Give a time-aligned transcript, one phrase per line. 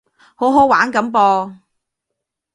[0.33, 1.59] 好好玩噉噃